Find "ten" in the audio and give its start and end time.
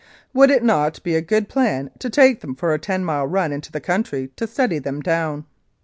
2.79-3.05